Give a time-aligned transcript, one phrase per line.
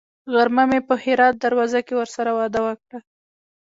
[0.33, 2.99] غرمه مې په هرات دروازه کې ورسره وعده وکړه.